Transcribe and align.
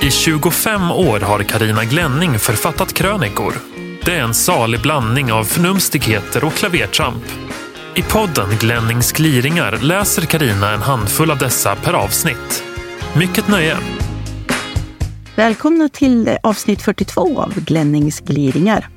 I 0.00 0.10
25 0.10 0.90
år 0.90 1.20
har 1.20 1.42
Karina 1.42 1.84
Glänning 1.84 2.38
författat 2.38 2.92
krönikor. 2.92 3.54
Det 4.04 4.14
är 4.14 4.22
en 4.22 4.34
salig 4.34 4.80
blandning 4.82 5.32
av 5.32 5.44
förnumstigheter 5.44 6.44
och 6.44 6.52
klavertramp. 6.52 7.24
I 7.94 8.02
podden 8.02 8.48
Glennings 8.60 9.12
gliringar 9.12 9.78
läser 9.82 10.22
Karina 10.22 10.72
en 10.72 10.82
handfull 10.82 11.30
av 11.30 11.38
dessa 11.38 11.76
per 11.76 11.92
avsnitt. 11.92 12.64
Mycket 13.16 13.48
nöje! 13.48 13.76
Välkomna 15.36 15.88
till 15.88 16.36
avsnitt 16.42 16.82
42 16.82 17.40
av 17.40 17.54
Glennings 17.64 18.20
gliringar. 18.20 18.88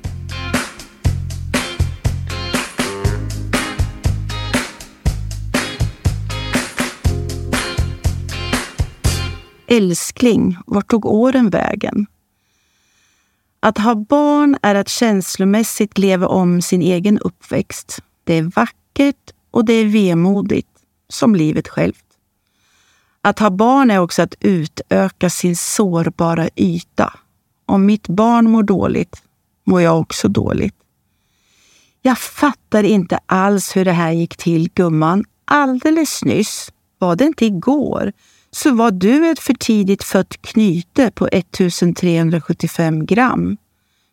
Älskling, 9.72 10.56
vart 10.66 10.90
tog 10.90 11.06
åren 11.06 11.50
vägen? 11.50 12.06
Att 13.60 13.78
ha 13.78 13.94
barn 13.94 14.58
är 14.62 14.74
att 14.74 14.88
känslomässigt 14.88 15.98
leva 15.98 16.26
om 16.26 16.62
sin 16.62 16.82
egen 16.82 17.18
uppväxt. 17.18 17.98
Det 18.24 18.34
är 18.34 18.42
vackert 18.42 19.32
och 19.50 19.64
det 19.64 19.72
är 19.72 19.84
vemodigt, 19.84 20.68
som 21.08 21.34
livet 21.34 21.68
självt. 21.68 22.04
Att 23.22 23.38
ha 23.38 23.50
barn 23.50 23.90
är 23.90 23.98
också 23.98 24.22
att 24.22 24.34
utöka 24.40 25.30
sin 25.30 25.56
sårbara 25.56 26.48
yta. 26.56 27.14
Om 27.66 27.86
mitt 27.86 28.08
barn 28.08 28.50
mår 28.50 28.62
dåligt, 28.62 29.22
mår 29.64 29.80
jag 29.80 30.00
också 30.00 30.28
dåligt. 30.28 30.76
Jag 32.02 32.18
fattar 32.18 32.82
inte 32.82 33.18
alls 33.26 33.76
hur 33.76 33.84
det 33.84 33.92
här 33.92 34.12
gick 34.12 34.36
till, 34.36 34.70
gumman. 34.74 35.24
Alldeles 35.44 36.24
nyss, 36.24 36.72
var 36.98 37.16
det 37.16 37.24
inte 37.24 37.46
igår, 37.46 38.12
så 38.56 38.74
var 38.74 38.90
du 38.90 39.30
ett 39.30 39.38
för 39.38 39.54
tidigt 39.54 40.04
fött 40.04 40.42
knyte 40.42 41.10
på 41.10 41.28
1375 41.28 43.06
gram. 43.06 43.56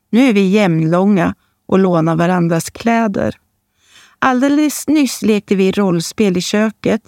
Nu 0.09 0.29
är 0.29 0.33
vi 0.33 0.49
jämnlånga 0.49 1.35
och 1.67 1.79
lånar 1.79 2.15
varandras 2.15 2.69
kläder. 2.69 3.35
Alldeles 4.19 4.87
nyss 4.87 5.21
lekte 5.21 5.55
vi 5.55 5.71
rollspel 5.71 6.37
i 6.37 6.41
köket. 6.41 7.01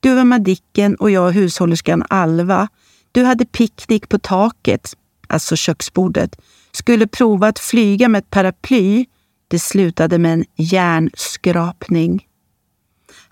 Du 0.00 0.14
var 0.14 0.24
Madicken 0.24 0.94
och 0.94 1.10
jag 1.10 1.30
hushållerskan 1.30 2.04
Alva. 2.08 2.68
Du 3.12 3.24
hade 3.24 3.46
picknick 3.46 4.08
på 4.08 4.18
taket, 4.18 4.96
alltså 5.28 5.56
köksbordet. 5.56 6.40
Skulle 6.72 7.06
prova 7.06 7.48
att 7.48 7.58
flyga 7.58 8.08
med 8.08 8.18
ett 8.18 8.30
paraply. 8.30 9.06
Det 9.48 9.58
slutade 9.58 10.18
med 10.18 10.32
en 10.32 10.44
hjärnskrapning. 10.56 12.26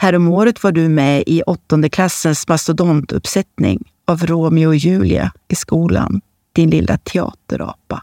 Häromåret 0.00 0.62
var 0.62 0.72
du 0.72 0.88
med 0.88 1.24
i 1.26 1.42
åttonde 1.42 1.88
klassens 1.88 2.48
mastodontuppsättning 2.48 3.92
av 4.06 4.26
Romeo 4.26 4.68
och 4.68 4.76
Julia 4.76 5.32
i 5.48 5.54
skolan, 5.54 6.20
din 6.52 6.70
lilla 6.70 6.98
teaterapa. 6.98 8.02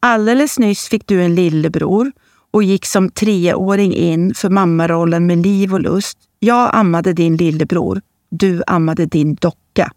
Alldeles 0.00 0.58
nyss 0.58 0.88
fick 0.88 1.06
du 1.06 1.22
en 1.22 1.34
lillebror 1.34 2.12
och 2.50 2.62
gick 2.62 2.86
som 2.86 3.10
treåring 3.10 3.94
in 3.94 4.34
för 4.34 4.50
mammarollen 4.50 5.26
med 5.26 5.38
liv 5.38 5.74
och 5.74 5.80
lust. 5.80 6.18
Jag 6.38 6.70
ammade 6.74 7.12
din 7.12 7.36
lillebror, 7.36 8.00
du 8.30 8.62
ammade 8.66 9.06
din 9.06 9.34
docka. 9.34 9.92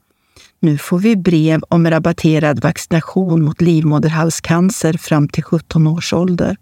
Nu 0.60 0.78
får 0.78 1.00
vi 1.00 1.16
brev 1.16 1.62
om 1.70 1.90
rabatterad 1.90 2.62
vaccination 2.62 3.44
mot 3.44 3.62
livmoderhalscancer 3.62 4.94
fram 4.94 5.28
till 5.28 5.44
17 5.44 5.88
års 5.88 6.14
ålder. 6.14 6.58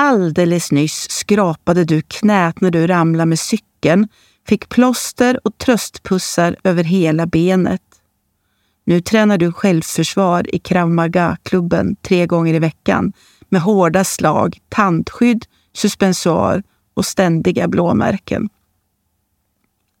Alldeles 0.00 0.72
nyss 0.72 1.10
skrapade 1.10 1.84
du 1.84 2.02
knät 2.02 2.60
när 2.60 2.70
du 2.70 2.86
ramlade 2.86 3.26
med 3.26 3.38
cykeln, 3.38 4.08
fick 4.48 4.68
plåster 4.68 5.40
och 5.46 5.58
tröstpussar 5.58 6.56
över 6.64 6.84
hela 6.84 7.26
benet. 7.26 7.82
Nu 8.86 9.00
tränar 9.00 9.38
du 9.38 9.52
självförsvar 9.52 10.54
i 10.54 10.58
Krav 10.58 10.90
Maga-klubben 10.90 11.96
tre 11.96 12.26
gånger 12.26 12.54
i 12.54 12.58
veckan 12.58 13.12
med 13.48 13.60
hårda 13.60 14.04
slag, 14.04 14.58
tandskydd, 14.68 15.44
suspensoar 15.76 16.62
och 16.94 17.04
ständiga 17.04 17.68
blåmärken. 17.68 18.48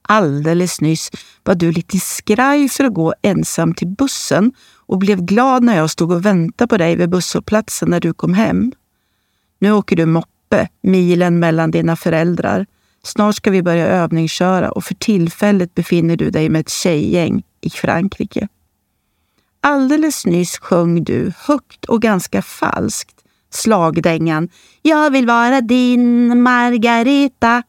Alldeles 0.02 0.80
nyss 0.80 1.10
var 1.44 1.54
du 1.54 1.72
lite 1.72 1.98
skraj 1.98 2.68
för 2.68 2.84
att 2.84 2.94
gå 2.94 3.14
ensam 3.22 3.74
till 3.74 3.88
bussen 3.88 4.52
och 4.86 4.98
blev 4.98 5.20
glad 5.20 5.62
när 5.62 5.76
jag 5.76 5.90
stod 5.90 6.12
och 6.12 6.26
väntade 6.26 6.68
på 6.68 6.76
dig 6.76 6.96
vid 6.96 7.10
busshållplatsen 7.10 7.90
när 7.90 8.00
du 8.00 8.12
kom 8.12 8.34
hem. 8.34 8.72
Nu 9.58 9.72
åker 9.72 9.96
du 9.96 10.06
moppe, 10.06 10.68
milen 10.80 11.38
mellan 11.38 11.70
dina 11.70 11.96
föräldrar. 11.96 12.66
Snart 13.02 13.34
ska 13.34 13.50
vi 13.50 13.62
börja 13.62 13.86
övningsköra 13.86 14.70
och 14.70 14.84
för 14.84 14.94
tillfället 14.94 15.74
befinner 15.74 16.16
du 16.16 16.30
dig 16.30 16.48
med 16.48 16.60
ett 16.60 16.68
tjejgäng 16.68 17.42
i 17.60 17.70
Frankrike. 17.70 18.48
Alldeles 19.60 20.26
nyss 20.26 20.58
sjöng 20.58 21.04
du 21.04 21.32
högt 21.36 21.84
och 21.84 22.02
ganska 22.02 22.42
falskt 22.42 23.24
slagdängan 23.50 24.48
Jag 24.82 25.10
vill 25.10 25.26
vara 25.26 25.60
din 25.60 26.42
Margareta 26.42 27.62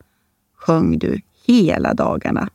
sjöng 0.58 1.00
du 1.00 1.22
hela 1.46 1.94
dagarna. 1.94 2.50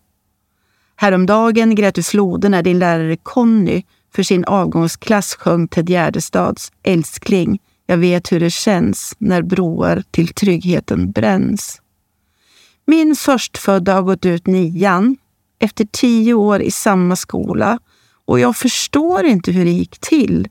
Häromdagen 0.96 1.74
grät 1.74 1.94
du 1.94 2.02
floden 2.02 2.50
när 2.50 2.62
din 2.62 2.78
lärare 2.78 3.16
Conny 3.16 3.82
för 4.14 4.22
sin 4.22 4.44
avgångsklass 4.44 5.34
sjöng 5.34 5.68
Ted 5.68 5.90
Gärdestads 5.90 6.72
Älskling 6.82 7.58
jag 7.86 7.96
vet 7.96 8.32
hur 8.32 8.40
det 8.40 8.50
känns 8.50 9.14
när 9.18 9.42
broar 9.42 10.02
till 10.10 10.28
tryggheten 10.28 11.10
bränns. 11.10 11.80
Min 12.86 13.16
förstfödda 13.16 13.94
har 13.94 14.02
gått 14.02 14.26
ut 14.26 14.46
nian 14.46 15.16
efter 15.58 15.86
tio 15.92 16.34
år 16.34 16.62
i 16.62 16.70
samma 16.70 17.16
skola 17.16 17.78
och 18.24 18.40
jag 18.40 18.56
förstår 18.56 19.24
inte 19.24 19.52
hur 19.52 19.64
det 19.64 19.70
gick 19.70 19.98
till, 19.98 20.48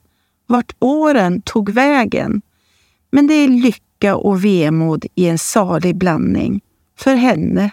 vart 0.47 0.75
åren 0.79 1.41
tog 1.41 1.69
vägen. 1.69 2.41
Men 3.11 3.27
det 3.27 3.33
är 3.33 3.47
lycka 3.47 4.16
och 4.16 4.45
vemod 4.45 5.05
i 5.16 5.25
en 5.27 5.38
salig 5.38 5.97
blandning 5.97 6.61
för 6.97 7.16
henne 7.16 7.72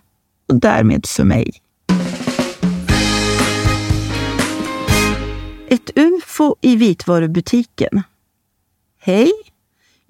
och 0.48 0.60
därmed 0.60 1.06
för 1.06 1.24
mig. 1.24 1.52
Ett 5.68 5.90
ufo 5.94 6.56
i 6.60 6.76
vitvarubutiken. 6.76 8.02
Hej! 9.00 9.32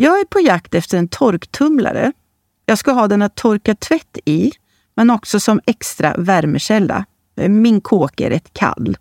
Jag 0.02 0.20
är 0.20 0.24
på 0.24 0.40
jakt 0.40 0.74
efter 0.74 0.98
en 0.98 1.08
torktumlare. 1.08 2.12
Jag 2.66 2.78
ska 2.78 2.92
ha 2.92 3.08
den 3.08 3.22
att 3.22 3.34
torka 3.34 3.74
tvätt 3.74 4.18
i, 4.24 4.52
men 4.94 5.10
också 5.10 5.40
som 5.40 5.60
extra 5.66 6.14
värmekälla. 6.18 7.04
Min 7.36 7.80
kåk 7.80 8.20
är 8.20 8.30
rätt 8.30 8.52
kall. 8.52 8.96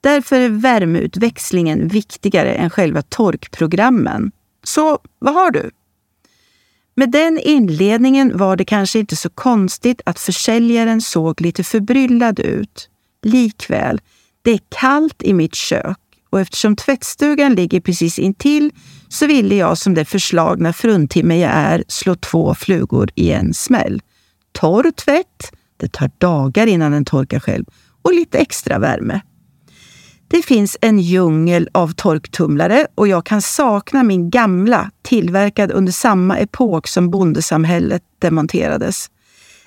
Därför 0.00 0.40
är 0.40 0.48
värmeutväxlingen 0.48 1.88
viktigare 1.88 2.54
än 2.54 2.70
själva 2.70 3.02
torkprogrammen. 3.02 4.32
Så 4.64 4.98
vad 5.18 5.34
har 5.34 5.50
du? 5.50 5.70
Med 6.94 7.10
den 7.10 7.38
inledningen 7.38 8.38
var 8.38 8.56
det 8.56 8.64
kanske 8.64 8.98
inte 8.98 9.16
så 9.16 9.30
konstigt 9.30 10.00
att 10.06 10.18
försäljaren 10.18 11.00
såg 11.00 11.40
lite 11.40 11.64
förbryllad 11.64 12.40
ut. 12.40 12.90
Likväl, 13.22 14.00
det 14.42 14.50
är 14.50 14.60
kallt 14.68 15.22
i 15.22 15.32
mitt 15.32 15.54
kök 15.54 15.98
och 16.30 16.40
eftersom 16.40 16.76
tvättstugan 16.76 17.54
ligger 17.54 17.80
precis 17.80 18.18
intill 18.18 18.70
så 19.08 19.26
ville 19.26 19.54
jag 19.54 19.78
som 19.78 19.94
det 19.94 20.04
förslagna 20.04 20.72
fruntimmer 20.72 21.36
jag 21.36 21.50
är 21.50 21.84
slå 21.88 22.14
två 22.14 22.54
flugor 22.54 23.10
i 23.14 23.30
en 23.30 23.54
smäll. 23.54 24.02
Torr 24.52 24.90
tvätt, 24.90 25.52
det 25.76 25.92
tar 25.92 26.10
dagar 26.18 26.66
innan 26.66 26.92
den 26.92 27.04
torkar 27.04 27.40
själv, 27.40 27.64
och 28.02 28.14
lite 28.14 28.38
extra 28.38 28.78
värme. 28.78 29.20
Det 30.28 30.42
finns 30.42 30.76
en 30.80 30.98
djungel 30.98 31.68
av 31.72 31.92
torktumlare 31.92 32.86
och 32.94 33.08
jag 33.08 33.26
kan 33.26 33.42
sakna 33.42 34.02
min 34.02 34.30
gamla, 34.30 34.90
tillverkad 35.02 35.70
under 35.70 35.92
samma 35.92 36.38
epok 36.38 36.88
som 36.88 37.10
bondesamhället 37.10 38.02
demonterades. 38.18 39.10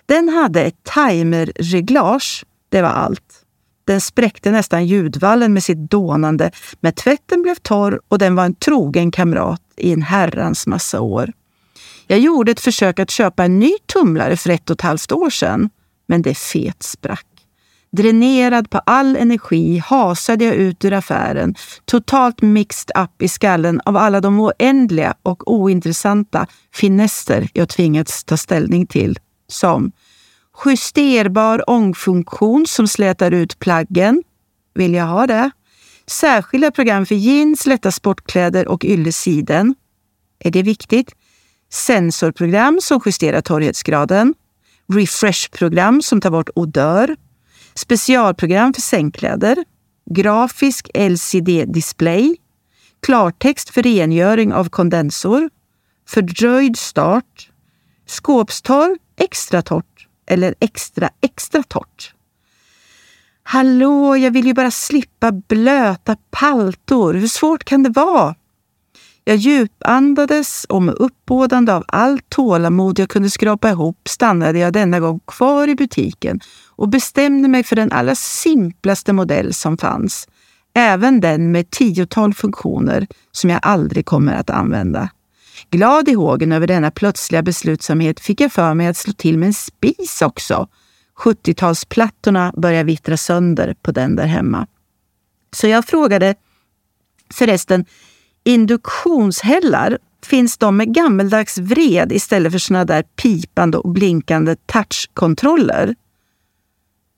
Den 0.05 0.29
hade 0.29 0.63
ett 0.63 0.83
timerreglage, 0.95 2.45
det 2.69 2.81
var 2.81 2.89
allt. 2.89 3.38
Den 3.89 4.01
spräckte 4.01 4.51
nästan 4.51 4.85
ljudvallen 4.85 5.53
med 5.53 5.63
sitt 5.63 5.91
dånande, 5.91 6.51
men 6.79 6.93
tvätten 6.93 7.41
blev 7.41 7.55
torr 7.55 7.99
och 8.07 8.17
den 8.17 8.35
var 8.35 8.45
en 8.45 8.55
trogen 8.55 9.11
kamrat 9.11 9.61
i 9.77 9.93
en 9.93 10.01
herrans 10.01 10.67
massa 10.67 11.01
år. 11.01 11.31
Jag 12.07 12.19
gjorde 12.19 12.51
ett 12.51 12.59
försök 12.59 12.99
att 12.99 13.09
köpa 13.09 13.45
en 13.45 13.59
ny 13.59 13.71
tumlare 13.93 14.37
för 14.37 14.49
ett 14.49 14.69
och 14.69 14.73
ett 14.73 14.81
halvt 14.81 15.11
år 15.11 15.29
sedan, 15.29 15.69
men 16.07 16.21
det 16.21 16.37
fet 16.37 16.83
sprack. 16.83 17.25
Dränerad 17.91 18.69
på 18.69 18.77
all 18.85 19.15
energi 19.15 19.77
hasade 19.77 20.45
jag 20.45 20.55
ut 20.55 20.85
ur 20.85 20.93
affären, 20.93 21.55
totalt 21.85 22.41
mixed 22.41 22.91
up 22.97 23.21
i 23.21 23.27
skallen 23.27 23.81
av 23.85 23.97
alla 23.97 24.21
de 24.21 24.39
oändliga 24.39 25.13
och 25.23 25.51
ointressanta 25.51 26.47
finesser 26.73 27.47
jag 27.53 27.69
tvingats 27.69 28.23
ta 28.23 28.37
ställning 28.37 28.87
till. 28.87 29.19
Som 29.47 29.91
Justerbar 30.65 31.69
ångfunktion 31.69 32.67
som 32.67 32.87
slätar 32.87 33.31
ut 33.31 33.59
plaggen. 33.59 34.23
Vill 34.73 34.93
jag 34.93 35.05
ha 35.05 35.27
det? 35.27 35.51
Särskilda 36.07 36.71
program 36.71 37.05
för 37.05 37.15
jeans, 37.15 37.65
lätta 37.65 37.91
sportkläder 37.91 38.67
och 38.67 38.85
yllesiden. 38.85 39.75
Är 40.39 40.51
det 40.51 40.63
viktigt? 40.63 41.15
Sensorprogram 41.69 42.79
som 42.81 43.01
justerar 43.05 43.41
torrhetsgraden. 43.41 44.33
Refresh-program 44.93 46.01
som 46.01 46.21
tar 46.21 46.31
bort 46.31 46.49
odör. 46.55 47.15
Specialprogram 47.73 48.73
för 48.73 48.81
sängkläder. 48.81 49.65
grafisk 50.11 50.89
LCD-display, 50.93 52.35
klartext 52.99 53.69
för 53.69 53.83
rengöring 53.83 54.53
av 54.53 54.69
kondensor, 54.69 55.49
fördröjd 56.07 56.77
start, 56.77 57.51
skåpstorr 58.07 58.97
extra 59.17 59.61
torrt 59.61 59.88
eller 60.29 60.55
extra 60.59 61.09
extra 61.21 61.63
torrt. 61.63 62.13
Hallå, 63.43 64.17
jag 64.17 64.31
vill 64.31 64.45
ju 64.45 64.53
bara 64.53 64.71
slippa 64.71 65.31
blöta 65.31 66.15
paltor. 66.31 67.13
Hur 67.13 67.27
svårt 67.27 67.63
kan 67.63 67.83
det 67.83 67.89
vara? 67.89 68.35
Jag 69.23 69.37
djupandades 69.37 70.65
och 70.69 70.81
med 70.81 70.95
uppbådande 70.95 71.73
av 71.73 71.83
allt 71.87 72.29
tålamod 72.29 72.99
jag 72.99 73.09
kunde 73.09 73.29
skrapa 73.29 73.69
ihop 73.69 74.07
stannade 74.07 74.59
jag 74.59 74.73
denna 74.73 74.99
gång 74.99 75.19
kvar 75.27 75.67
i 75.67 75.75
butiken 75.75 76.39
och 76.75 76.89
bestämde 76.89 77.47
mig 77.47 77.63
för 77.63 77.75
den 77.75 77.91
allra 77.91 78.15
simplaste 78.15 79.13
modell 79.13 79.53
som 79.53 79.77
fanns. 79.77 80.27
Även 80.73 81.19
den 81.19 81.51
med 81.51 81.69
tiotal 81.69 82.33
funktioner 82.33 83.07
som 83.31 83.49
jag 83.49 83.59
aldrig 83.63 84.05
kommer 84.05 84.33
att 84.33 84.49
använda. 84.49 85.09
Glad 85.69 86.09
i 86.09 86.13
hågen 86.13 86.51
över 86.51 86.67
denna 86.67 86.91
plötsliga 86.91 87.41
beslutsamhet 87.41 88.19
fick 88.19 88.41
jag 88.41 88.51
för 88.51 88.73
mig 88.73 88.87
att 88.87 88.97
slå 88.97 89.13
till 89.13 89.37
med 89.37 89.47
en 89.47 89.53
spis 89.53 90.21
också. 90.21 90.67
70-talsplattorna 91.17 92.59
började 92.59 92.83
vittra 92.83 93.17
sönder 93.17 93.75
på 93.81 93.91
den 93.91 94.15
där 94.15 94.25
hemma. 94.25 94.67
Så 95.51 95.67
jag 95.67 95.85
frågade 95.85 96.35
förresten, 97.33 97.85
induktionshällar, 98.43 99.97
finns 100.25 100.57
de 100.57 100.77
med 100.77 100.93
gammeldags 100.93 101.57
vred 101.57 102.11
istället 102.11 102.51
för 102.51 102.59
såna 102.59 102.85
där 102.85 103.03
pipande 103.03 103.77
och 103.77 103.89
blinkande 103.89 104.55
touchkontroller? 104.55 105.95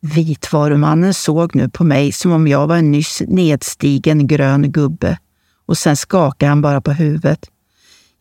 Vitvarumannen 0.02 1.14
såg 1.14 1.56
nu 1.56 1.70
på 1.70 1.84
mig 1.84 2.12
som 2.12 2.32
om 2.32 2.48
jag 2.48 2.68
var 2.68 2.78
en 2.78 2.92
nyss 2.92 3.22
nedstigen 3.28 4.28
grön 4.28 4.72
gubbe 4.72 5.20
och 5.66 5.78
sen 5.78 5.98
skakade 5.98 6.50
han 6.50 6.62
bara 6.62 6.82
på 6.82 6.92
huvudet. 6.92 7.50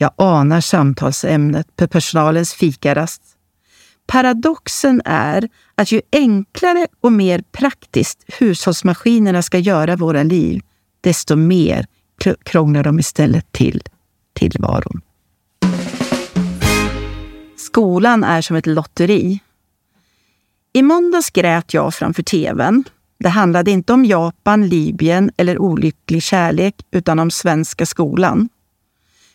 Jag 0.02 0.12
anar 0.16 0.60
samtalsämnet 0.60 1.76
på 1.76 1.88
personalens 1.88 2.54
fikarast. 2.54 3.22
Paradoxen 4.06 5.02
är 5.04 5.48
att 5.74 5.92
ju 5.92 6.00
enklare 6.12 6.86
och 7.00 7.12
mer 7.12 7.42
praktiskt 7.52 8.24
hushållsmaskinerna 8.38 9.42
ska 9.42 9.58
göra 9.58 9.96
våra 9.96 10.22
liv, 10.22 10.62
desto 11.00 11.36
mer 11.36 11.86
krånglar 12.42 12.84
de 12.84 12.98
istället 12.98 13.52
till 13.52 13.82
tillvaron. 14.32 15.00
Skolan 17.56 18.24
är 18.24 18.42
som 18.42 18.56
ett 18.56 18.66
lotteri. 18.66 19.40
I 20.72 20.82
måndags 20.82 21.30
grät 21.30 21.74
jag 21.74 21.94
framför 21.94 22.22
tvn. 22.22 22.84
Det 23.18 23.28
handlade 23.28 23.70
inte 23.70 23.92
om 23.92 24.04
Japan, 24.04 24.68
Libyen 24.68 25.30
eller 25.36 25.58
olycklig 25.58 26.22
kärlek, 26.22 26.74
utan 26.90 27.18
om 27.18 27.30
svenska 27.30 27.86
skolan. 27.86 28.48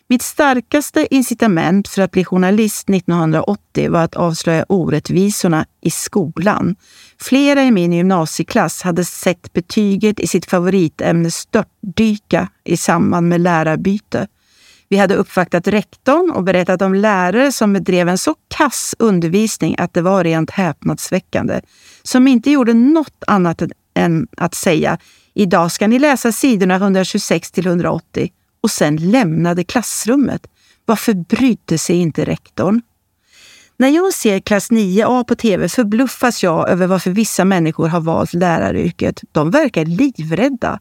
Mitt 0.08 0.22
starkaste 0.22 1.14
incitament 1.14 1.88
för 1.88 2.02
att 2.02 2.10
bli 2.10 2.24
journalist 2.24 2.90
1980 2.90 3.90
var 3.90 4.00
att 4.00 4.14
avslöja 4.14 4.64
orättvisorna 4.68 5.66
i 5.80 5.90
skolan. 5.90 6.76
Flera 7.20 7.62
i 7.62 7.70
min 7.70 7.92
gymnasieklass 7.92 8.82
hade 8.82 9.04
sett 9.04 9.52
betyget 9.52 10.20
i 10.20 10.26
sitt 10.26 10.46
favoritämne 10.46 11.30
störtdyka 11.30 12.48
i 12.64 12.76
samband 12.76 13.28
med 13.28 13.40
lärarbyte. 13.40 14.26
Vi 14.88 14.96
hade 14.96 15.14
uppvaktat 15.14 15.68
rektorn 15.68 16.30
och 16.30 16.44
berättat 16.44 16.82
om 16.82 16.94
lärare 16.94 17.52
som 17.52 17.72
bedrev 17.72 18.08
en 18.08 18.18
så 18.18 18.34
kass 18.48 18.94
undervisning 18.98 19.74
att 19.78 19.94
det 19.94 20.02
var 20.02 20.24
rent 20.24 20.50
häpnadsväckande. 20.50 21.60
Som 22.02 22.28
inte 22.28 22.50
gjorde 22.50 22.74
något 22.74 23.24
annat 23.26 23.62
än 23.94 24.26
att 24.36 24.54
säga 24.54 24.98
idag 25.34 25.72
ska 25.72 25.86
ni 25.86 25.98
läsa 25.98 26.32
sidorna 26.32 26.74
126 26.74 27.50
till 27.50 27.66
180 27.66 28.30
och 28.60 28.70
sen 28.70 28.96
lämnade 28.96 29.64
klassrummet. 29.64 30.46
Varför 30.84 31.14
brydde 31.14 31.78
sig 31.78 31.96
inte 31.96 32.24
rektorn? 32.24 32.80
När 33.76 33.88
jag 33.88 34.14
ser 34.14 34.40
klass 34.40 34.70
9A 34.70 35.24
på 35.24 35.34
tv 35.34 35.68
förbluffas 35.68 36.42
jag 36.42 36.70
över 36.70 36.86
varför 36.86 37.10
vissa 37.10 37.44
människor 37.44 37.88
har 37.88 38.00
valt 38.00 38.34
läraryrket. 38.34 39.20
De 39.32 39.50
verkar 39.50 39.84
livrädda. 39.84 40.80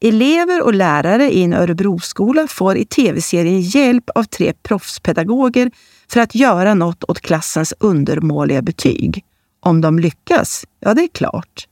Elever 0.00 0.62
och 0.62 0.74
lärare 0.74 1.30
i 1.32 1.42
en 1.42 1.52
Örebroskola 1.52 2.46
får 2.46 2.76
i 2.76 2.84
tv-serien 2.84 3.60
hjälp 3.60 4.10
av 4.14 4.24
tre 4.24 4.52
proffspedagoger 4.62 5.70
för 6.08 6.20
att 6.20 6.34
göra 6.34 6.74
något 6.74 7.04
åt 7.04 7.20
klassens 7.20 7.74
undermåliga 7.80 8.62
betyg. 8.62 9.24
Om 9.60 9.80
de 9.80 9.98
lyckas? 9.98 10.64
Ja, 10.80 10.94
det 10.94 11.02
är 11.02 11.08
klart. 11.08 11.66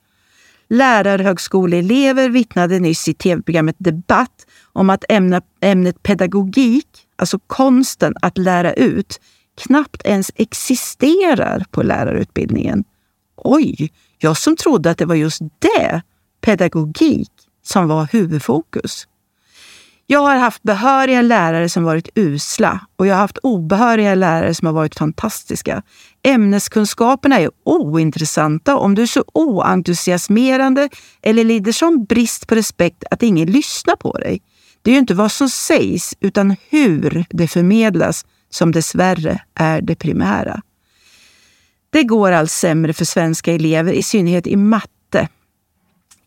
Lärarhögskoleelever 0.68 2.28
vittnade 2.28 2.78
nyss 2.78 3.08
i 3.08 3.14
tv-programmet 3.14 3.76
Debatt 3.78 4.46
om 4.78 4.90
att 4.90 5.04
ämna, 5.08 5.42
ämnet 5.60 6.02
pedagogik, 6.02 6.88
alltså 7.16 7.38
konsten 7.38 8.14
att 8.22 8.38
lära 8.38 8.72
ut, 8.72 9.20
knappt 9.62 10.02
ens 10.04 10.30
existerar 10.34 11.64
på 11.70 11.82
lärarutbildningen. 11.82 12.84
Oj, 13.36 13.92
jag 14.18 14.36
som 14.36 14.56
trodde 14.56 14.90
att 14.90 14.98
det 14.98 15.06
var 15.06 15.14
just 15.14 15.40
det, 15.58 16.02
pedagogik, 16.40 17.30
som 17.62 17.88
var 17.88 18.08
huvudfokus. 18.12 19.06
Jag 20.06 20.20
har 20.20 20.36
haft 20.36 20.62
behöriga 20.62 21.22
lärare 21.22 21.68
som 21.68 21.84
varit 21.84 22.08
usla 22.14 22.80
och 22.96 23.06
jag 23.06 23.14
har 23.14 23.20
haft 23.20 23.38
obehöriga 23.38 24.14
lärare 24.14 24.54
som 24.54 24.66
har 24.66 24.72
varit 24.74 24.98
fantastiska. 24.98 25.82
Ämneskunskaperna 26.22 27.40
är 27.40 27.50
ointressanta 27.64 28.76
om 28.76 28.94
du 28.94 29.02
är 29.02 29.06
så 29.06 29.24
oentusiasmerande 29.34 30.88
eller 31.22 31.44
lider 31.44 31.72
sån 31.72 32.04
brist 32.04 32.46
på 32.46 32.54
respekt 32.54 33.04
att 33.10 33.22
ingen 33.22 33.52
lyssnar 33.52 33.96
på 33.96 34.12
dig. 34.12 34.40
Det 34.82 34.90
är 34.90 34.92
ju 34.92 34.98
inte 34.98 35.14
vad 35.14 35.32
som 35.32 35.48
sägs, 35.48 36.14
utan 36.20 36.56
hur 36.68 37.24
det 37.30 37.48
förmedlas 37.48 38.26
som 38.50 38.72
dessvärre 38.72 39.42
är 39.54 39.80
det 39.80 39.94
primära. 39.94 40.62
Det 41.90 42.04
går 42.04 42.32
allt 42.32 42.50
sämre 42.50 42.92
för 42.92 43.04
svenska 43.04 43.52
elever, 43.52 43.92
i 43.92 44.02
synnerhet 44.02 44.46
i 44.46 44.56
matte. 44.56 45.28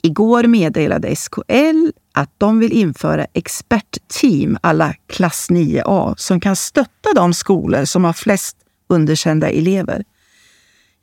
Igår 0.01 0.43
meddelade 0.43 1.15
SKL 1.15 1.89
att 2.13 2.29
de 2.37 2.59
vill 2.59 2.71
införa 2.71 3.25
expertteam 3.33 4.57
alla 4.61 4.93
klass 5.07 5.49
9A 5.49 6.15
som 6.17 6.39
kan 6.39 6.55
stötta 6.55 7.13
de 7.15 7.33
skolor 7.33 7.85
som 7.85 8.03
har 8.03 8.13
flest 8.13 8.57
underkända 8.89 9.49
elever. 9.49 10.03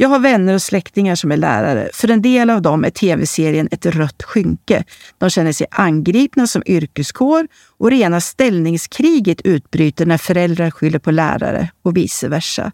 Jag 0.01 0.09
har 0.09 0.19
vänner 0.19 0.55
och 0.55 0.63
släktingar 0.63 1.15
som 1.15 1.33
är 1.33 1.37
lärare. 1.37 1.91
För 1.93 2.11
en 2.11 2.23
del 2.23 2.51
av 2.51 2.63
dem 2.63 2.85
är 2.85 2.91
tv-serien 2.91 3.69
ett 3.71 3.87
rött 3.87 4.23
skynke. 4.23 4.85
De 5.19 5.31
känner 5.31 5.53
sig 5.53 5.67
angripna 5.71 6.47
som 6.47 6.63
yrkeskår 6.67 7.49
och 7.79 7.91
rena 7.91 8.21
ställningskriget 8.21 9.41
utbryter 9.41 10.07
när 10.07 10.19
föräldrar 10.19 10.71
skyller 10.71 10.99
på 10.99 11.11
lärare 11.11 11.71
och 11.83 11.97
vice 11.97 12.29
versa. 12.29 12.73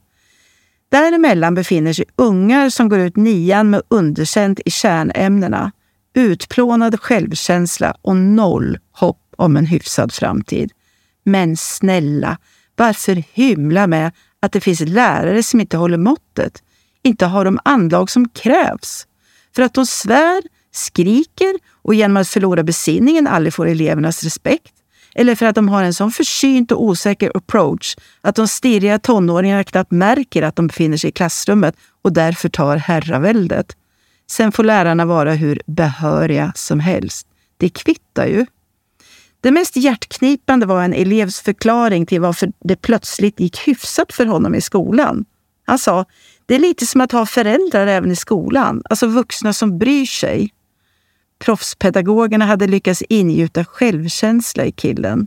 Däremellan 0.88 1.54
befinner 1.54 1.92
sig 1.92 2.04
ungar 2.16 2.70
som 2.70 2.88
går 2.88 2.98
ut 2.98 3.16
nian 3.16 3.70
med 3.70 3.82
underkänt 3.88 4.60
i 4.64 4.70
kärnämnena, 4.70 5.72
utplånad 6.14 7.00
självkänsla 7.00 7.96
och 8.02 8.16
noll 8.16 8.78
hopp 8.92 9.34
om 9.36 9.56
en 9.56 9.66
hyfsad 9.66 10.12
framtid. 10.12 10.72
Men 11.24 11.56
snälla, 11.56 12.38
varför 12.76 13.22
hymla 13.32 13.86
med 13.86 14.12
att 14.40 14.52
det 14.52 14.60
finns 14.60 14.80
lärare 14.80 15.42
som 15.42 15.60
inte 15.60 15.76
håller 15.76 15.98
måttet? 15.98 16.62
Inte 17.04 17.26
har 17.26 17.44
de 17.44 17.58
anlag 17.64 18.10
som 18.10 18.28
krävs. 18.28 19.06
För 19.54 19.62
att 19.62 19.74
de 19.74 19.86
svär, 19.86 20.42
skriker 20.72 21.54
och 21.82 21.94
genom 21.94 22.16
att 22.16 22.28
förlora 22.28 22.62
besinningen 22.62 23.26
aldrig 23.26 23.54
får 23.54 23.66
elevernas 23.66 24.24
respekt. 24.24 24.72
Eller 25.14 25.34
för 25.34 25.46
att 25.46 25.54
de 25.54 25.68
har 25.68 25.82
en 25.82 25.94
sån 25.94 26.10
försynt 26.10 26.72
och 26.72 26.84
osäker 26.84 27.36
approach 27.36 27.96
att 28.20 28.36
de 28.36 28.48
stirriga 28.48 28.98
tonåringarna 28.98 29.64
knappt 29.64 29.90
märker 29.90 30.42
att 30.42 30.56
de 30.56 30.66
befinner 30.66 30.96
sig 30.96 31.10
i 31.10 31.12
klassrummet 31.12 31.76
och 32.02 32.12
därför 32.12 32.48
tar 32.48 32.76
herraväldet. 32.76 33.76
Sen 34.30 34.52
får 34.52 34.64
lärarna 34.64 35.04
vara 35.04 35.34
hur 35.34 35.62
behöriga 35.66 36.52
som 36.56 36.80
helst. 36.80 37.26
Det 37.56 37.68
kvittar 37.68 38.26
ju. 38.26 38.46
Det 39.40 39.50
mest 39.50 39.76
hjärtknipande 39.76 40.66
var 40.66 40.82
en 40.82 40.94
elevs 40.94 41.40
förklaring 41.40 42.06
till 42.06 42.20
varför 42.20 42.52
det 42.64 42.76
plötsligt 42.76 43.40
gick 43.40 43.58
hyfsat 43.68 44.12
för 44.12 44.26
honom 44.26 44.54
i 44.54 44.60
skolan. 44.60 45.24
Han 45.64 45.78
sa, 45.78 46.04
det 46.46 46.54
är 46.54 46.58
lite 46.58 46.86
som 46.86 47.00
att 47.00 47.12
ha 47.12 47.26
föräldrar 47.26 47.86
även 47.86 48.10
i 48.10 48.16
skolan, 48.16 48.82
alltså 48.84 49.06
vuxna 49.06 49.52
som 49.52 49.78
bryr 49.78 50.06
sig. 50.06 50.50
Proffspedagogerna 51.38 52.46
hade 52.46 52.66
lyckats 52.66 53.02
ingjuta 53.08 53.64
självkänsla 53.64 54.64
i 54.64 54.72
killen. 54.72 55.26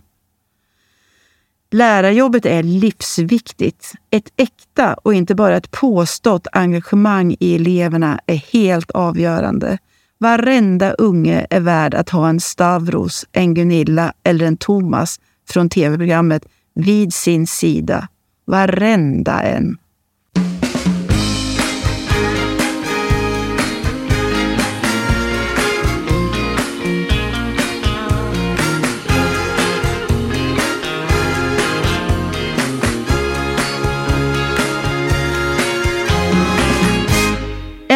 Lärarjobbet 1.72 2.46
är 2.46 2.64
livsviktigt. 2.64 3.94
Ett 4.10 4.32
äkta 4.38 4.94
och 4.94 5.14
inte 5.14 5.36
bara 5.36 5.58
ett 5.58 5.72
påstått 5.72 6.48
engagemang 6.52 7.36
i 7.40 7.56
eleverna 7.56 8.20
är 8.26 8.36
helt 8.36 8.92
avgörande. 8.92 9.78
Varenda 10.20 10.92
unge 10.92 11.48
är 11.50 11.60
värd 11.60 11.94
att 11.94 12.10
ha 12.10 12.30
en 12.30 12.40
Stavros, 12.40 13.26
en 13.32 13.54
Gunilla 13.54 14.14
eller 14.24 14.46
en 14.46 14.58
Thomas 14.58 15.20
från 15.50 15.70
tv-programmet 15.70 16.46
vid 16.74 17.14
sin 17.14 17.48
sida. 17.48 18.08
Varenda 18.46 19.42
en. 19.42 19.78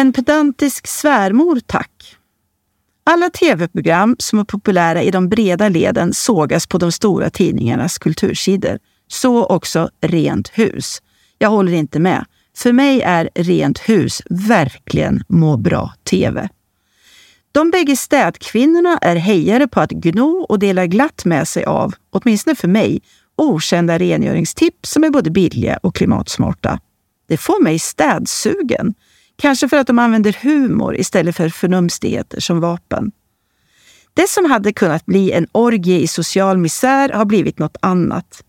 En 0.02 0.12
pedantisk 0.12 0.86
svärmor, 0.86 1.60
tack. 1.66 2.16
Alla 3.04 3.30
tv-program 3.30 4.16
som 4.18 4.38
är 4.38 4.44
populära 4.44 5.02
i 5.02 5.10
de 5.10 5.28
breda 5.28 5.68
leden 5.68 6.14
sågas 6.14 6.66
på 6.66 6.78
de 6.78 6.92
stora 6.92 7.30
tidningarnas 7.30 7.98
kultursidor. 7.98 8.78
Så 9.08 9.44
också 9.46 9.90
Rent 10.00 10.48
hus. 10.48 11.02
Jag 11.42 11.50
håller 11.50 11.72
inte 11.72 11.98
med. 11.98 12.24
För 12.56 12.72
mig 12.72 13.02
är 13.02 13.30
Rent 13.34 13.78
hus 13.78 14.22
verkligen 14.30 15.24
må 15.28 15.56
bra-tv. 15.56 16.48
De 17.52 17.70
bägge 17.70 17.96
städkvinnorna 17.96 18.98
är 18.98 19.16
hejare 19.16 19.68
på 19.68 19.80
att 19.80 19.90
gno 19.90 20.46
och 20.48 20.58
dela 20.58 20.86
glatt 20.86 21.24
med 21.24 21.48
sig 21.48 21.64
av, 21.64 21.94
åtminstone 22.10 22.56
för 22.56 22.68
mig, 22.68 23.02
okända 23.36 23.98
rengöringstips 23.98 24.90
som 24.90 25.04
är 25.04 25.10
både 25.10 25.30
billiga 25.30 25.78
och 25.82 25.94
klimatsmarta. 25.94 26.80
Det 27.28 27.36
får 27.36 27.62
mig 27.62 27.78
städsugen. 27.78 28.94
Kanske 29.36 29.68
för 29.68 29.76
att 29.76 29.86
de 29.86 29.98
använder 29.98 30.36
humor 30.42 30.96
istället 30.96 31.36
för 31.36 31.48
förnumstigheter 31.48 32.40
som 32.40 32.60
vapen. 32.60 33.12
Det 34.14 34.28
som 34.28 34.50
hade 34.50 34.72
kunnat 34.72 35.06
bli 35.06 35.32
en 35.32 35.46
orgie 35.52 35.98
i 35.98 36.08
social 36.08 36.58
misär 36.58 37.08
har 37.08 37.24
blivit 37.24 37.58
något 37.58 37.76
annat. 37.80 38.44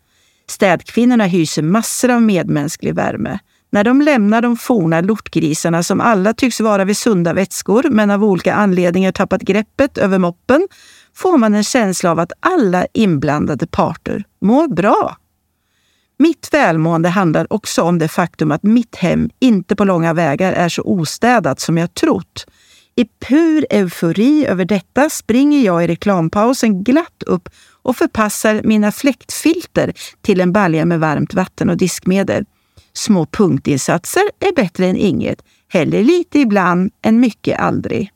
Städkvinnorna 0.47 1.25
hyser 1.25 1.61
massor 1.61 2.11
av 2.11 2.21
medmänsklig 2.21 2.95
värme. 2.95 3.39
När 3.69 3.83
de 3.83 4.01
lämnar 4.01 4.41
de 4.41 4.57
forna 4.57 5.01
lortgrisarna 5.01 5.83
som 5.83 6.01
alla 6.01 6.33
tycks 6.33 6.59
vara 6.59 6.85
vid 6.85 6.97
sunda 6.97 7.33
vätskor 7.33 7.85
men 7.91 8.11
av 8.11 8.23
olika 8.23 8.53
anledningar 8.53 9.11
tappat 9.11 9.41
greppet 9.41 9.97
över 9.97 10.17
moppen 10.17 10.67
får 11.15 11.37
man 11.37 11.53
en 11.53 11.63
känsla 11.63 12.11
av 12.11 12.19
att 12.19 12.31
alla 12.39 12.87
inblandade 12.93 13.67
parter 13.67 14.23
mår 14.41 14.67
bra. 14.67 15.17
Mitt 16.19 16.49
välmående 16.51 17.09
handlar 17.09 17.53
också 17.53 17.81
om 17.81 17.99
det 17.99 18.07
faktum 18.07 18.51
att 18.51 18.63
mitt 18.63 18.95
hem 18.95 19.29
inte 19.39 19.75
på 19.75 19.85
långa 19.85 20.13
vägar 20.13 20.53
är 20.53 20.69
så 20.69 20.81
ostädat 20.81 21.59
som 21.59 21.77
jag 21.77 21.93
trott. 21.93 22.45
I 22.95 23.05
pur 23.05 23.65
eufori 23.69 24.45
över 24.45 24.65
detta 24.65 25.09
springer 25.09 25.65
jag 25.65 25.83
i 25.83 25.87
reklampausen 25.87 26.83
glatt 26.83 27.23
upp 27.25 27.49
och 27.81 27.97
förpassar 27.97 28.61
mina 28.63 28.91
fläktfilter 28.91 29.93
till 30.21 30.41
en 30.41 30.51
balja 30.51 30.85
med 30.85 30.99
varmt 30.99 31.33
vatten 31.33 31.69
och 31.69 31.77
diskmedel. 31.77 32.45
Små 32.93 33.25
punktinsatser 33.25 34.23
är 34.39 34.55
bättre 34.55 34.87
än 34.87 34.97
inget. 34.97 35.41
Hellre 35.67 36.03
lite 36.03 36.39
ibland 36.39 36.91
än 37.01 37.19
mycket 37.19 37.59
aldrig. 37.59 38.11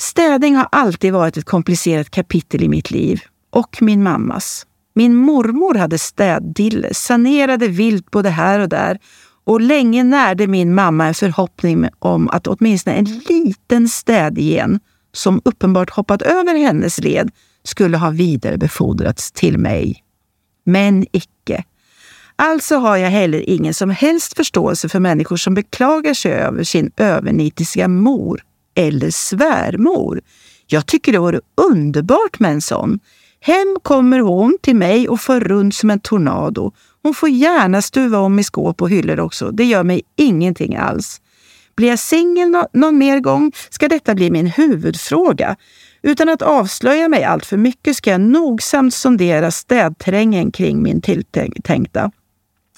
Städning 0.00 0.56
har 0.56 0.68
alltid 0.72 1.12
varit 1.12 1.36
ett 1.36 1.44
komplicerat 1.44 2.10
kapitel 2.10 2.62
i 2.62 2.68
mitt 2.68 2.90
liv 2.90 3.20
och 3.50 3.76
min 3.80 4.02
mammas. 4.02 4.66
Min 4.94 5.16
mormor 5.16 5.74
hade 5.74 5.98
städdille, 5.98 6.94
sanerade 6.94 7.68
vilt 7.68 8.10
både 8.10 8.30
här 8.30 8.60
och 8.60 8.68
där 8.68 8.98
och 9.44 9.60
länge 9.60 10.04
närde 10.04 10.46
min 10.46 10.74
mamma 10.74 11.06
en 11.06 11.14
förhoppning 11.14 11.88
om 11.98 12.28
att 12.28 12.46
åtminstone 12.46 12.96
en 12.96 13.20
liten 13.28 13.88
städgen 13.88 14.80
som 15.12 15.42
uppenbart 15.44 15.90
hoppat 15.90 16.22
över 16.22 16.54
hennes 16.54 16.98
led 16.98 17.30
skulle 17.64 17.96
ha 17.96 18.10
vidarebefordrats 18.10 19.32
till 19.32 19.58
mig. 19.58 20.04
Men 20.64 21.06
icke. 21.12 21.64
Alltså 22.36 22.76
har 22.76 22.96
jag 22.96 23.10
heller 23.10 23.50
ingen 23.50 23.74
som 23.74 23.90
helst 23.90 24.36
förståelse 24.36 24.88
för 24.88 25.00
människor 25.00 25.36
som 25.36 25.54
beklagar 25.54 26.14
sig 26.14 26.32
över 26.32 26.64
sin 26.64 26.90
övernitiska 26.96 27.88
mor 27.88 28.42
eller 28.74 29.10
svärmor. 29.10 30.20
Jag 30.66 30.86
tycker 30.86 31.12
det 31.12 31.18
vore 31.18 31.40
underbart 31.70 32.38
med 32.38 32.52
en 32.52 32.60
sån. 32.60 33.00
Hem 33.40 33.76
kommer 33.82 34.18
hon 34.18 34.58
till 34.62 34.76
mig 34.76 35.08
och 35.08 35.20
för 35.20 35.40
runt 35.40 35.74
som 35.74 35.90
en 35.90 36.00
tornado. 36.00 36.72
Hon 37.02 37.14
får 37.14 37.28
gärna 37.28 37.82
stuva 37.82 38.18
om 38.18 38.38
i 38.38 38.44
skåp 38.44 38.82
och 38.82 38.90
hyllor 38.90 39.20
också. 39.20 39.50
Det 39.50 39.64
gör 39.64 39.82
mig 39.82 40.02
ingenting 40.16 40.76
alls. 40.76 41.20
Blir 41.76 41.88
jag 41.88 41.98
singel 41.98 42.48
no 42.48 42.66
någon 42.72 42.98
mer 42.98 43.20
gång 43.20 43.52
ska 43.70 43.88
detta 43.88 44.14
bli 44.14 44.30
min 44.30 44.46
huvudfråga. 44.46 45.56
Utan 46.02 46.28
att 46.28 46.42
avslöja 46.42 47.08
mig 47.08 47.24
allt 47.24 47.46
för 47.46 47.56
mycket 47.56 47.96
ska 47.96 48.10
jag 48.10 48.20
nogsamt 48.20 48.94
sondera 48.94 49.50
städterrängen 49.50 50.50
kring 50.50 50.82
min 50.82 51.00
tilltänkta. 51.00 52.10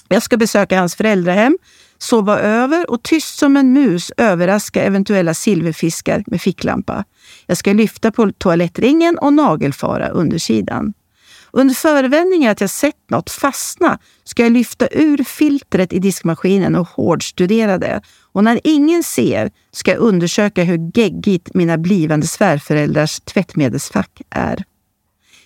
Jag 0.07 0.23
ska 0.23 0.37
besöka 0.37 0.79
hans 0.79 0.95
föräldrahem, 0.95 1.57
sova 1.97 2.39
över 2.39 2.89
och 2.91 3.03
tyst 3.03 3.37
som 3.37 3.57
en 3.57 3.73
mus 3.73 4.11
överraska 4.17 4.83
eventuella 4.83 5.33
silverfiskar 5.33 6.23
med 6.27 6.41
ficklampa. 6.41 7.03
Jag 7.45 7.57
ska 7.57 7.73
lyfta 7.73 8.11
på 8.11 8.31
toalettringen 8.31 9.17
och 9.17 9.33
nagelfara 9.33 10.07
undersidan. 10.07 10.93
Under 11.57 11.75
förevändning 11.75 12.47
att 12.47 12.61
jag 12.61 12.69
sett 12.69 13.09
något 13.09 13.29
fastna 13.29 13.99
ska 14.23 14.43
jag 14.43 14.51
lyfta 14.51 14.87
ur 14.91 15.23
filtret 15.23 15.93
i 15.93 15.99
diskmaskinen 15.99 16.75
och 16.75 16.87
hårdstudera 16.87 17.77
det. 17.77 18.01
Och 18.31 18.43
när 18.43 18.59
ingen 18.63 19.03
ser 19.03 19.51
ska 19.71 19.91
jag 19.91 19.99
undersöka 19.99 20.63
hur 20.63 20.91
geggigt 20.93 21.53
mina 21.53 21.77
blivande 21.77 22.27
svärföräldrars 22.27 23.19
tvättmedelsfack 23.19 24.21
är. 24.29 24.63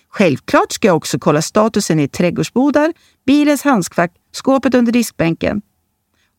Självklart 0.08 0.72
ska 0.72 0.88
jag 0.88 0.96
också 0.96 1.18
kolla 1.18 1.42
statusen 1.42 2.00
i 2.00 2.08
trädgårdsbodar, 2.08 2.92
bilens 3.26 3.62
handskfack, 3.62 4.12
skåpet 4.32 4.74
under 4.74 4.92
diskbänken. 4.92 5.62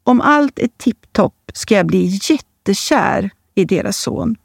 Om 0.03 0.21
allt 0.21 0.59
är 0.59 0.69
tipptopp 0.77 1.51
ska 1.53 1.75
jag 1.75 1.87
bli 1.87 2.19
jättekär 2.21 3.29
i 3.55 3.65
deras 3.65 3.97
son. 3.97 4.35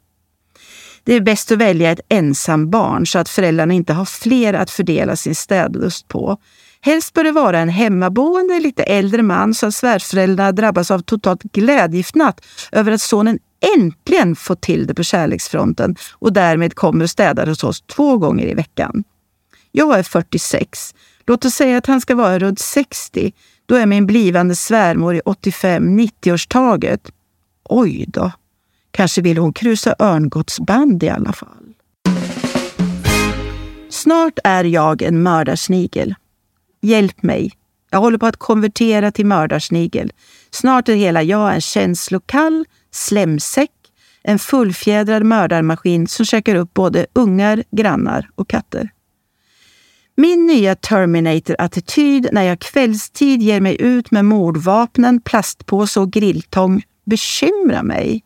Det 1.07 1.13
är 1.13 1.21
bäst 1.21 1.51
att 1.51 1.57
välja 1.57 1.91
ett 1.91 1.99
ensam 2.09 2.69
barn 2.69 3.07
så 3.07 3.19
att 3.19 3.29
föräldrarna 3.29 3.73
inte 3.73 3.93
har 3.93 4.05
fler 4.05 4.53
att 4.53 4.69
fördela 4.69 5.15
sin 5.15 5.35
städlust 5.35 6.07
på. 6.07 6.37
Helst 6.81 7.13
bör 7.13 7.23
det 7.23 7.31
vara 7.31 7.59
en 7.59 7.69
hemmaboende, 7.69 8.59
lite 8.59 8.83
äldre 8.83 9.23
man 9.23 9.53
så 9.53 9.65
att 9.65 9.75
svärföräldrarna 9.75 10.51
drabbas 10.51 10.91
av 10.91 10.99
totalt 10.99 11.43
glädjefnatt 11.43 12.45
över 12.71 12.91
att 12.91 13.01
sonen 13.01 13.39
äntligen 13.77 14.35
fått 14.35 14.61
till 14.61 14.87
det 14.87 14.93
på 14.93 15.03
kärleksfronten 15.03 15.95
och 16.13 16.33
därmed 16.33 16.75
kommer 16.75 17.03
och 17.03 17.09
städar 17.09 17.47
hos 17.47 17.63
oss 17.63 17.81
två 17.81 18.17
gånger 18.17 18.45
i 18.45 18.53
veckan. 18.53 19.03
Jag 19.71 19.99
är 19.99 20.03
46. 20.03 20.95
Låt 21.27 21.45
oss 21.45 21.53
säga 21.53 21.77
att 21.77 21.87
han 21.87 22.01
ska 22.01 22.15
vara 22.15 22.39
runt 22.39 22.59
60. 22.59 23.33
Då 23.65 23.75
är 23.75 23.85
min 23.85 24.05
blivande 24.05 24.55
svärmor 24.55 25.15
i 25.15 25.21
85-90-årstaget. 25.21 27.11
Oj 27.63 28.05
då. 28.07 28.31
Kanske 28.97 29.21
vill 29.21 29.37
hon 29.37 29.53
krusa 29.53 29.95
örngodsband 29.99 31.03
i 31.03 31.09
alla 31.09 31.33
fall. 31.33 31.73
Snart 33.89 34.39
är 34.43 34.63
jag 34.63 35.01
en 35.01 35.23
mördarsnigel. 35.23 36.15
Hjälp 36.81 37.23
mig. 37.23 37.51
Jag 37.91 37.99
håller 37.99 38.17
på 38.17 38.25
att 38.25 38.37
konvertera 38.37 39.11
till 39.11 39.25
mördarsnigel. 39.25 40.11
Snart 40.51 40.89
är 40.89 40.95
hela 40.95 41.23
jag 41.23 41.53
en 41.53 41.61
känslokall 41.61 42.65
slemsäck, 42.91 43.71
en 44.23 44.39
fullfjädrad 44.39 45.23
mördarmaskin 45.23 46.07
som 46.07 46.25
käkar 46.25 46.55
upp 46.55 46.73
både 46.73 47.05
ungar, 47.13 47.63
grannar 47.71 48.29
och 48.35 48.49
katter. 48.49 48.89
Min 50.15 50.45
nya 50.45 50.75
Terminator-attityd 50.75 52.29
när 52.31 52.43
jag 52.43 52.59
kvällstid 52.59 53.41
ger 53.41 53.61
mig 53.61 53.81
ut 53.81 54.11
med 54.11 54.25
mordvapnen, 54.25 55.21
plastpåse 55.21 55.99
och 55.99 56.11
grilltång 56.11 56.83
bekymrar 57.05 57.83
mig. 57.83 58.23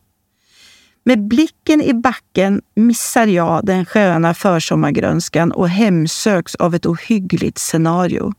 Med 1.04 1.28
blicken 1.28 1.82
i 1.82 1.94
backen 1.94 2.62
missar 2.74 3.26
jag 3.26 3.66
den 3.66 3.84
sköna 3.84 4.34
försommargrönskan 4.34 5.52
och 5.52 5.68
hemsöks 5.68 6.54
av 6.54 6.74
ett 6.74 6.86
ohyggligt 6.86 7.58
scenario. 7.58 8.32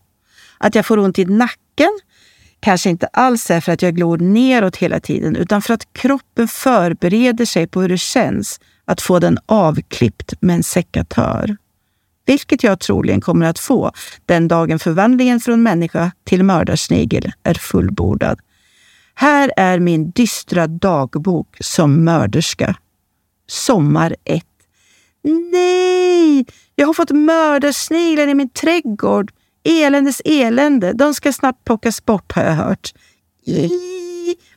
Att 0.57 0.75
jag 0.75 0.85
får 0.85 0.99
ont 0.99 1.19
i 1.19 1.25
nacken 1.25 1.99
kanske 2.59 2.89
inte 2.89 3.07
alls 3.07 3.51
är 3.51 3.61
för 3.61 3.71
att 3.71 3.81
jag 3.81 3.95
glor 3.95 4.17
neråt 4.17 4.75
hela 4.75 4.99
tiden 4.99 5.35
utan 5.35 5.61
för 5.61 5.73
att 5.73 5.93
kroppen 5.93 6.47
förbereder 6.47 7.45
sig 7.45 7.67
på 7.67 7.81
hur 7.81 7.89
det 7.89 7.97
känns 7.97 8.59
att 8.85 9.01
få 9.01 9.19
den 9.19 9.39
avklippt 9.45 10.33
med 10.41 10.55
en 10.55 10.63
sekatör 10.63 11.57
vilket 12.25 12.63
jag 12.63 12.79
troligen 12.79 13.21
kommer 13.21 13.45
att 13.45 13.59
få 13.59 13.91
den 14.25 14.47
dagen 14.47 14.79
förvandlingen 14.79 15.39
från 15.39 15.63
människa 15.63 16.11
till 16.23 16.43
mördarsnigel 16.43 17.31
är 17.43 17.53
fullbordad. 17.53 18.39
Här 19.15 19.51
är 19.57 19.79
min 19.79 20.11
dystra 20.11 20.67
dagbok 20.67 21.57
som 21.59 22.03
mörderska. 22.03 22.75
Sommar 23.47 24.15
1. 24.23 24.43
Nej! 25.51 26.45
Jag 26.75 26.87
har 26.87 26.93
fått 26.93 27.11
mördarsniglar 27.11 28.27
i 28.27 28.33
min 28.33 28.49
trädgård. 28.49 29.31
Eländes 29.63 30.21
elände. 30.25 30.93
De 30.93 31.13
ska 31.13 31.33
snabbt 31.33 31.65
plockas 31.65 32.05
bort 32.05 32.31
har 32.31 32.43
jag 32.43 32.53
hört. 32.53 32.93
I, 33.45 33.69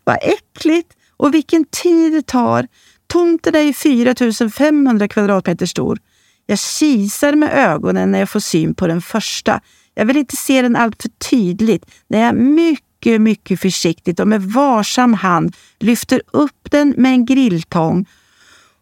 vad 0.05 0.19
äckligt! 0.23 0.97
Och 1.17 1.35
vilken 1.35 1.65
tid 1.65 2.13
det 2.13 2.27
tar. 2.27 2.67
Tomten 3.07 3.55
är 3.55 3.61
ju 3.61 3.73
4500 3.73 5.09
kvadratmeter 5.09 5.67
stor. 5.67 5.99
Jag 6.47 6.59
kisar 6.59 7.33
med 7.33 7.51
ögonen 7.53 8.11
när 8.11 8.19
jag 8.19 8.31
får 8.31 8.41
syn 8.41 8.75
på 8.75 8.87
den 8.87 9.03
första. 9.03 9.61
Jag 9.95 10.07
vill 10.07 10.17
inte 10.17 10.37
se 10.37 10.63
den 10.63 10.77
alltför 10.77 11.09
tydligt 11.09 11.87
när 12.09 12.21
jag 12.21 12.35
mycket, 12.35 12.86
mycket 13.05 13.61
försiktigt 13.61 14.21
och 14.21 14.29
med 14.29 14.43
varsam 14.43 15.15
hand 15.15 15.57
lyfter 15.79 16.23
upp 16.33 16.71
den 16.71 16.95
med 16.97 17.13
en 17.13 17.25
grilltång. 17.27 18.07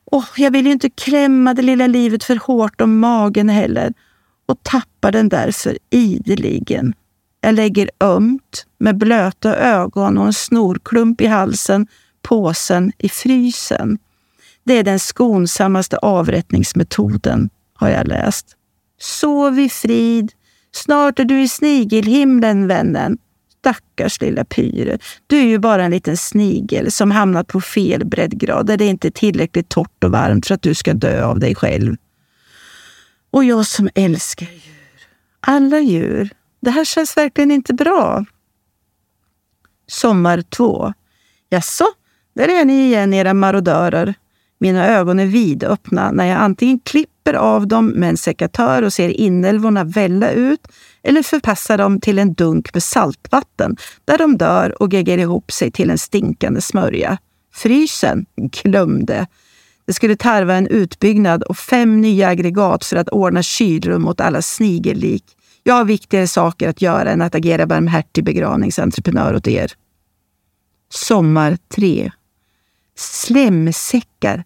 Och 0.04 0.28
jag 0.36 0.50
vill 0.50 0.66
ju 0.66 0.72
inte 0.72 0.90
klämma 0.90 1.54
det 1.54 1.62
lilla 1.62 1.86
livet 1.86 2.24
för 2.24 2.36
hårt 2.36 2.80
om 2.80 2.98
magen 2.98 3.48
heller 3.48 3.92
och 4.46 4.62
tappar 4.62 5.12
den 5.12 5.28
därför 5.28 5.78
ideligen. 5.90 6.94
Jag 7.40 7.54
lägger 7.54 7.90
ömt 8.00 8.66
med 8.78 8.98
blöta 8.98 9.56
ögon 9.56 10.18
och 10.18 10.26
en 10.26 10.32
snorklump 10.32 11.20
i 11.20 11.26
halsen 11.26 11.86
påsen 12.24 12.92
i 12.98 13.08
frysen. 13.08 13.98
Det 14.64 14.78
är 14.78 14.82
den 14.82 14.98
skonsammaste 14.98 15.98
avrättningsmetoden, 15.98 17.50
har 17.74 17.88
jag 17.88 18.08
läst. 18.08 18.56
Sov 19.00 19.60
i 19.60 19.68
frid. 19.68 20.32
Snart 20.72 21.18
är 21.18 21.24
du 21.24 21.42
i 21.42 21.48
snigelhimlen, 21.48 22.66
vännen. 22.66 23.18
Stackars 23.64 24.20
lilla 24.20 24.44
Pyre. 24.44 24.98
Du 25.26 25.38
är 25.38 25.44
ju 25.44 25.58
bara 25.58 25.84
en 25.84 25.90
liten 25.90 26.16
snigel 26.16 26.92
som 26.92 27.10
hamnat 27.10 27.46
på 27.46 27.60
fel 27.60 28.06
breddgrad 28.06 28.66
där 28.66 28.76
det 28.76 28.84
inte 28.84 29.08
är 29.08 29.10
tillräckligt 29.10 29.68
torrt 29.68 30.04
och 30.04 30.10
varmt 30.10 30.46
för 30.46 30.54
att 30.54 30.62
du 30.62 30.74
ska 30.74 30.94
dö 30.94 31.24
av 31.24 31.38
dig 31.38 31.54
själv. 31.54 31.96
Och 33.30 33.44
jag 33.44 33.66
som 33.66 33.88
älskar 33.94 34.46
djur. 34.46 35.06
Alla 35.40 35.80
djur. 35.80 36.30
Det 36.60 36.70
här 36.70 36.84
känns 36.84 37.16
verkligen 37.16 37.50
inte 37.50 37.74
bra. 37.74 38.24
Sommar 39.86 40.42
två. 40.42 40.92
Jaså, 41.48 41.86
där 42.34 42.48
är 42.48 42.64
ni 42.64 42.84
igen 42.86 43.14
era 43.14 43.34
marodörer. 43.34 44.14
Mina 44.64 44.88
ögon 44.88 45.18
är 45.18 45.26
vidöppna 45.26 46.10
när 46.10 46.24
jag 46.26 46.38
antingen 46.38 46.78
klipper 46.78 47.34
av 47.34 47.68
dem 47.68 47.86
med 47.86 48.08
en 48.08 48.16
sekatör 48.16 48.82
och 48.82 48.92
ser 48.92 49.08
inälvorna 49.08 49.84
välla 49.84 50.30
ut 50.30 50.60
eller 51.02 51.22
förpassar 51.22 51.78
dem 51.78 52.00
till 52.00 52.18
en 52.18 52.34
dunk 52.34 52.74
med 52.74 52.82
saltvatten 52.82 53.76
där 54.04 54.18
de 54.18 54.36
dör 54.36 54.82
och 54.82 54.92
geggar 54.92 55.18
ihop 55.18 55.52
sig 55.52 55.70
till 55.70 55.90
en 55.90 55.98
stinkande 55.98 56.60
smörja. 56.60 57.18
Frysen? 57.54 58.26
Glömde. 58.36 59.26
Det 59.86 59.92
skulle 59.92 60.16
tarva 60.16 60.54
en 60.54 60.66
utbyggnad 60.66 61.42
och 61.42 61.58
fem 61.58 62.00
nya 62.00 62.28
aggregat 62.28 62.84
för 62.84 62.96
att 62.96 63.08
ordna 63.08 63.42
kylrum 63.42 64.08
åt 64.08 64.20
alla 64.20 64.42
snigellik. 64.42 65.24
Jag 65.62 65.74
har 65.74 65.84
viktigare 65.84 66.26
saker 66.26 66.68
att 66.68 66.82
göra 66.82 67.10
än 67.10 67.22
att 67.22 67.34
agera 67.34 67.66
barmhärtig 67.66 68.24
begravningsentreprenör 68.24 69.34
åt 69.36 69.48
er. 69.48 69.72
Sommar 70.90 71.58
3. 71.74 72.12
Slemsäckar. 72.96 74.44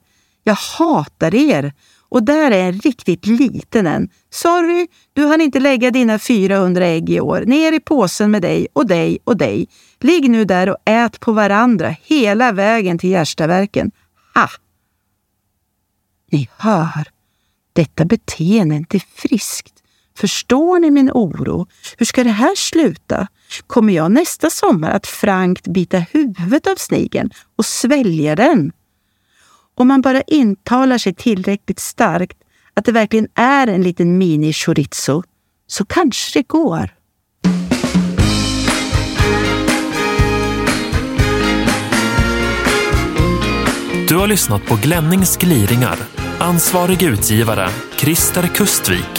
Jag 0.48 0.54
hatar 0.54 1.34
er. 1.34 1.72
Och 2.08 2.22
där 2.22 2.50
är 2.50 2.68
en 2.68 2.80
riktigt 2.80 3.26
liten 3.26 3.86
en. 3.86 4.08
Sorry, 4.30 4.86
du 5.12 5.26
hann 5.26 5.40
inte 5.40 5.60
lägga 5.60 5.90
dina 5.90 6.18
400 6.18 6.86
ägg 6.86 7.10
i 7.10 7.20
år. 7.20 7.40
Ner 7.46 7.72
i 7.72 7.80
påsen 7.80 8.30
med 8.30 8.42
dig 8.42 8.66
och 8.72 8.86
dig 8.86 9.18
och 9.24 9.36
dig. 9.36 9.68
Ligg 10.00 10.30
nu 10.30 10.44
där 10.44 10.68
och 10.68 10.76
ät 10.84 11.20
på 11.20 11.32
varandra 11.32 11.94
hela 12.02 12.52
vägen 12.52 12.98
till 12.98 13.10
Gärstaverken. 13.10 13.90
Ha! 14.34 14.48
Ni 16.30 16.48
hör, 16.56 17.08
detta 17.72 18.04
beteende 18.04 18.74
är 18.74 18.76
inte 18.76 19.00
friskt. 19.14 19.74
Förstår 20.16 20.78
ni 20.78 20.90
min 20.90 21.10
oro? 21.10 21.66
Hur 21.96 22.06
ska 22.06 22.24
det 22.24 22.30
här 22.30 22.54
sluta? 22.56 23.28
Kommer 23.66 23.92
jag 23.92 24.12
nästa 24.12 24.50
sommar 24.50 24.90
att 24.90 25.06
frankt 25.06 25.66
bita 25.66 25.98
huvudet 25.98 26.66
av 26.66 26.76
snigeln 26.76 27.30
och 27.56 27.66
svälja 27.66 28.36
den? 28.36 28.72
Om 29.80 29.88
man 29.88 30.00
bara 30.00 30.22
intalar 30.22 30.98
sig 30.98 31.14
tillräckligt 31.14 31.78
starkt 31.78 32.38
att 32.74 32.84
det 32.84 32.92
verkligen 32.92 33.28
är 33.34 33.66
en 33.66 33.82
liten 33.82 34.22
mini-chorizo, 34.22 35.22
så 35.66 35.84
kanske 35.84 36.38
det 36.38 36.48
går. 36.48 36.90
Du 44.08 44.16
har 44.16 44.26
lyssnat 44.26 44.66
på 44.66 44.78
Glennings 44.82 45.36
gliringar. 45.36 45.96
Ansvarig 46.38 47.02
utgivare, 47.02 47.68
Christer 47.96 48.46
Kustvik. 48.46 49.17